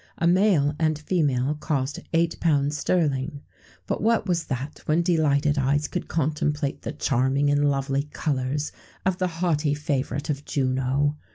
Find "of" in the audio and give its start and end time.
9.05-9.19, 10.31-10.43